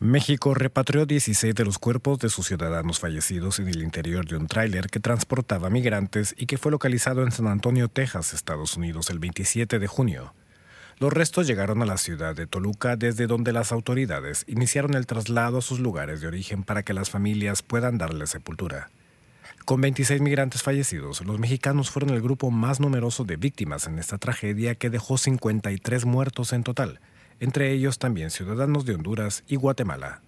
[0.00, 4.46] México repatrió 16 de los cuerpos de sus ciudadanos fallecidos en el interior de un
[4.46, 9.18] tráiler que transportaba migrantes y que fue localizado en San Antonio, Texas, Estados Unidos, el
[9.18, 10.34] 27 de junio.
[11.00, 15.58] Los restos llegaron a la ciudad de Toluca desde donde las autoridades iniciaron el traslado
[15.58, 18.90] a sus lugares de origen para que las familias puedan darle sepultura.
[19.64, 24.16] Con 26 migrantes fallecidos, los mexicanos fueron el grupo más numeroso de víctimas en esta
[24.16, 27.00] tragedia que dejó 53 muertos en total
[27.40, 30.22] entre ellos también ciudadanos de Honduras y Guatemala.